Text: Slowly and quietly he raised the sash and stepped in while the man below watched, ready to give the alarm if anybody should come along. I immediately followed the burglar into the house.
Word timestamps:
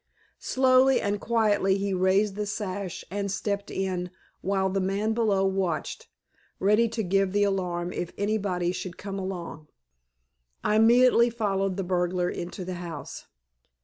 Slowly 0.39 0.99
and 0.99 1.21
quietly 1.21 1.77
he 1.77 1.93
raised 1.93 2.33
the 2.33 2.47
sash 2.47 3.05
and 3.11 3.29
stepped 3.31 3.69
in 3.69 4.09
while 4.41 4.67
the 4.67 4.79
man 4.81 5.13
below 5.13 5.45
watched, 5.45 6.07
ready 6.57 6.89
to 6.89 7.03
give 7.03 7.33
the 7.33 7.43
alarm 7.43 7.93
if 7.93 8.11
anybody 8.17 8.71
should 8.71 8.97
come 8.97 9.19
along. 9.19 9.67
I 10.63 10.77
immediately 10.77 11.29
followed 11.29 11.77
the 11.77 11.83
burglar 11.83 12.31
into 12.31 12.65
the 12.65 12.73
house. 12.81 13.27